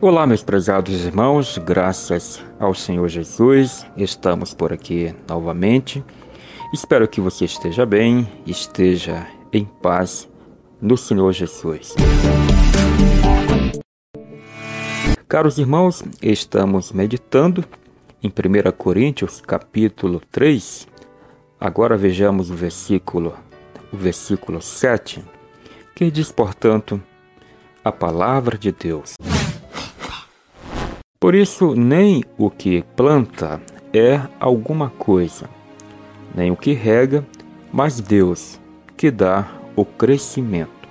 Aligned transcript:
Olá, 0.00 0.24
meus 0.28 0.44
prezados 0.44 1.04
irmãos, 1.04 1.58
graças 1.58 2.40
ao 2.56 2.72
Senhor 2.72 3.08
Jesus, 3.08 3.84
estamos 3.96 4.54
por 4.54 4.72
aqui 4.72 5.12
novamente. 5.28 6.04
Espero 6.72 7.08
que 7.08 7.20
você 7.20 7.46
esteja 7.46 7.84
bem, 7.84 8.28
esteja 8.46 9.26
em 9.52 9.64
paz 9.64 10.28
no 10.80 10.96
Senhor 10.96 11.32
Jesus. 11.32 11.96
Caros 15.26 15.58
irmãos, 15.58 16.04
estamos 16.22 16.92
meditando 16.92 17.64
em 18.22 18.28
1 18.28 18.70
Coríntios, 18.78 19.40
capítulo 19.40 20.22
3. 20.30 20.86
Agora 21.58 21.96
vejamos 21.96 22.52
o 22.52 22.54
versículo, 22.54 23.34
o 23.92 23.96
versículo 23.96 24.62
7, 24.62 25.24
que 25.92 26.08
diz, 26.08 26.30
portanto, 26.30 27.02
a 27.84 27.90
palavra 27.90 28.56
de 28.56 28.70
Deus. 28.70 29.16
Por 31.28 31.34
isso, 31.34 31.74
nem 31.74 32.24
o 32.38 32.48
que 32.48 32.82
planta 32.96 33.60
é 33.92 34.18
alguma 34.40 34.88
coisa, 34.88 35.46
nem 36.34 36.50
o 36.50 36.56
que 36.56 36.72
rega, 36.72 37.22
mas 37.70 38.00
Deus 38.00 38.58
que 38.96 39.10
dá 39.10 39.46
o 39.76 39.84
crescimento. 39.84 40.88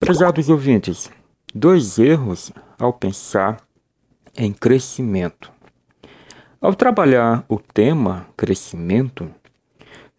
Prezados 0.00 0.48
ouvintes, 0.48 1.10
dois 1.54 1.98
erros 1.98 2.50
ao 2.78 2.90
pensar 2.94 3.60
em 4.34 4.50
crescimento. 4.50 5.52
Ao 6.58 6.74
trabalhar 6.74 7.44
o 7.46 7.58
tema 7.58 8.26
crescimento, 8.34 9.30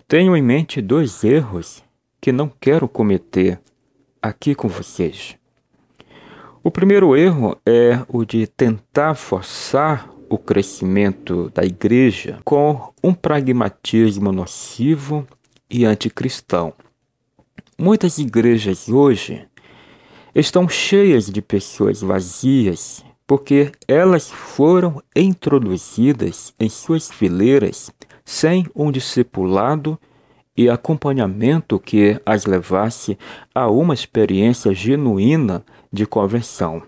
tenho 0.07 0.37
em 0.37 0.41
mente 0.43 0.83
dois 0.83 1.23
erros 1.23 1.83
que 2.21 2.31
não 2.31 2.47
quero 2.47 2.87
cometer 2.87 3.59
aqui 4.21 4.53
com 4.53 4.67
vocês. 4.67 5.35
O 6.65 6.71
primeiro 6.71 7.13
erro 7.13 7.57
é 7.65 7.99
o 8.07 8.23
de 8.23 8.47
tentar 8.47 9.15
forçar 9.15 10.09
o 10.29 10.37
crescimento 10.37 11.51
da 11.53 11.61
igreja 11.65 12.39
com 12.45 12.93
um 13.03 13.13
pragmatismo 13.13 14.31
nocivo 14.31 15.27
e 15.69 15.83
anticristão. 15.83 16.71
Muitas 17.77 18.17
igrejas 18.17 18.87
hoje 18.87 19.45
estão 20.33 20.69
cheias 20.69 21.25
de 21.29 21.41
pessoas 21.41 21.99
vazias 21.99 23.03
porque 23.27 23.69
elas 23.85 24.31
foram 24.31 25.03
introduzidas 25.13 26.53
em 26.57 26.69
suas 26.69 27.11
fileiras 27.11 27.91
sem 28.23 28.65
um 28.73 28.89
discipulado 28.89 29.99
e 30.55 30.69
acompanhamento 30.69 31.77
que 31.77 32.17
as 32.25 32.45
levasse 32.45 33.17
a 33.53 33.69
uma 33.69 33.93
experiência 33.93 34.73
genuína 34.73 35.65
de 35.93 36.07
conversão. 36.07 36.81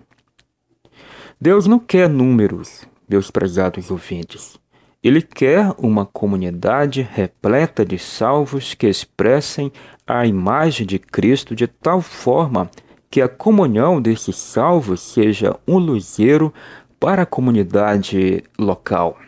Deus 1.39 1.67
não 1.67 1.77
quer 1.77 2.09
números, 2.09 2.87
meus 3.07 3.29
prezados 3.29 3.91
ouvintes. 3.91 4.57
Ele 5.03 5.21
quer 5.21 5.71
uma 5.77 6.03
comunidade 6.03 7.03
repleta 7.03 7.85
de 7.85 7.99
salvos 7.99 8.73
que 8.73 8.87
expressem 8.87 9.71
a 10.07 10.25
imagem 10.25 10.87
de 10.87 10.97
Cristo 10.97 11.55
de 11.55 11.67
tal 11.67 12.01
forma 12.01 12.67
que 13.11 13.21
a 13.21 13.29
comunhão 13.29 14.01
desses 14.01 14.35
salvos 14.35 15.01
seja 15.01 15.55
um 15.67 15.77
luzeiro 15.77 16.51
para 16.99 17.21
a 17.21 17.25
comunidade 17.25 18.43
local, 18.57 19.19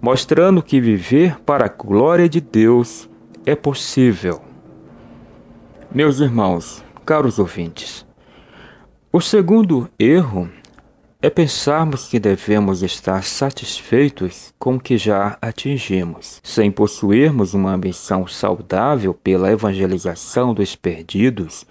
mostrando 0.00 0.62
que 0.62 0.80
viver 0.80 1.40
para 1.40 1.66
a 1.66 1.68
glória 1.68 2.28
de 2.28 2.40
Deus 2.40 3.10
é 3.44 3.56
possível. 3.56 4.40
Meus 5.92 6.20
irmãos, 6.20 6.84
caros 7.04 7.40
ouvintes, 7.40 8.05
o 9.16 9.20
segundo 9.22 9.88
erro 9.98 10.46
é 11.22 11.30
pensarmos 11.30 12.06
que 12.06 12.20
devemos 12.20 12.82
estar 12.82 13.24
satisfeitos 13.24 14.52
com 14.58 14.74
o 14.74 14.78
que 14.78 14.98
já 14.98 15.38
atingimos, 15.40 16.38
sem 16.44 16.70
possuirmos 16.70 17.54
uma 17.54 17.72
ambição 17.72 18.26
saudável 18.26 19.14
pela 19.14 19.50
evangelização 19.50 20.52
dos 20.52 20.76
perdidos 20.76 21.64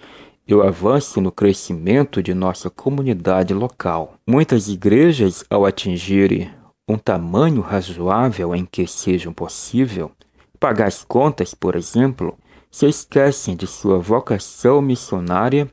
e 0.47 0.55
o 0.55 0.63
avanço 0.63 1.21
no 1.21 1.31
crescimento 1.31 2.23
de 2.23 2.33
nossa 2.33 2.67
comunidade 2.67 3.53
local. 3.53 4.15
Muitas 4.27 4.67
igrejas, 4.67 5.45
ao 5.47 5.67
atingirem 5.67 6.49
um 6.89 6.97
tamanho 6.97 7.61
razoável 7.61 8.55
em 8.55 8.65
que 8.65 8.87
seja 8.87 9.31
possível 9.31 10.11
pagar 10.59 10.87
as 10.87 11.03
contas, 11.03 11.53
por 11.53 11.75
exemplo, 11.75 12.35
se 12.71 12.87
esquecem 12.87 13.55
de 13.55 13.67
sua 13.67 13.99
vocação 13.99 14.81
missionária 14.81 15.69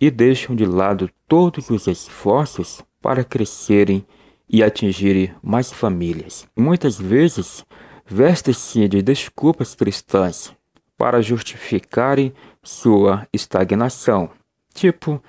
e 0.00 0.10
deixam 0.10 0.56
de 0.56 0.64
lado 0.64 1.10
todos 1.28 1.68
os 1.68 1.86
esforços 1.86 2.82
para 3.02 3.22
crescerem 3.22 4.04
e 4.48 4.62
atingirem 4.62 5.32
mais 5.42 5.70
famílias. 5.70 6.46
Muitas 6.56 6.98
vezes 6.98 7.64
vestem-se 8.06 8.88
de 8.88 9.02
desculpas 9.02 9.74
cristãs 9.74 10.52
para 10.96 11.20
justificarem 11.20 12.32
sua 12.62 13.26
estagnação. 13.32 14.30
Tipo, 14.74 15.22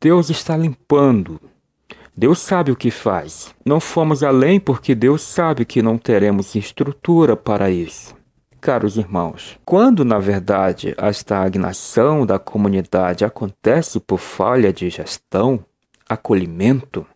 Deus 0.00 0.30
está 0.30 0.56
limpando. 0.56 1.40
Deus 2.16 2.38
sabe 2.38 2.70
o 2.70 2.76
que 2.76 2.90
faz. 2.90 3.54
Não 3.64 3.80
fomos 3.80 4.22
além 4.22 4.60
porque 4.60 4.94
Deus 4.94 5.22
sabe 5.22 5.64
que 5.64 5.82
não 5.82 5.96
teremos 5.96 6.54
estrutura 6.54 7.36
para 7.36 7.70
isso 7.70 8.19
caros 8.60 8.96
irmãos, 8.96 9.58
quando 9.64 10.04
na 10.04 10.18
verdade 10.18 10.94
a 10.98 11.08
estagnação 11.08 12.26
da 12.26 12.38
comunidade 12.38 13.24
acontece 13.24 13.98
por 13.98 14.18
falha 14.18 14.72
de 14.72 14.90
gestão, 14.90 15.64
acolhimento, 16.08 17.06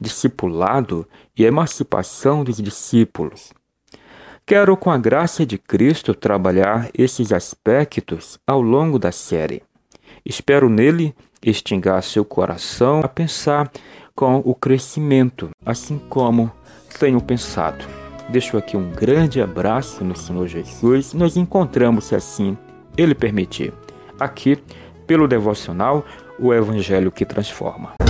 discipulado 0.00 1.06
e 1.36 1.44
emancipação 1.44 2.42
dos 2.42 2.56
discípulos. 2.56 3.52
Quero, 4.44 4.76
com 4.76 4.90
a 4.90 4.98
graça 4.98 5.46
de 5.46 5.56
Cristo, 5.56 6.14
trabalhar 6.14 6.90
esses 6.98 7.32
aspectos 7.32 8.40
ao 8.44 8.60
longo 8.60 8.98
da 8.98 9.12
série. 9.12 9.62
Espero 10.24 10.68
nele 10.68 11.14
extingar 11.40 12.02
seu 12.02 12.24
coração 12.24 13.00
a 13.04 13.08
pensar 13.08 13.70
com 14.14 14.42
o 14.44 14.54
crescimento, 14.54 15.50
assim 15.64 15.98
como 16.08 16.50
tenho 16.98 17.20
pensado. 17.20 18.01
Deixo 18.32 18.56
aqui 18.56 18.78
um 18.78 18.88
grande 18.88 19.42
abraço 19.42 20.02
no 20.02 20.16
Senhor 20.16 20.48
Jesus. 20.48 21.12
Nos 21.12 21.36
encontramos, 21.36 22.04
se 22.04 22.14
assim 22.14 22.56
Ele 22.96 23.14
permitir, 23.14 23.74
aqui 24.18 24.56
pelo 25.06 25.28
devocional 25.28 26.02
O 26.38 26.54
Evangelho 26.54 27.12
que 27.12 27.26
Transforma. 27.26 28.01